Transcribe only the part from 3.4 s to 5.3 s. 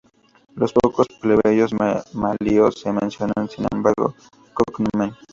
sin ningún cognomen.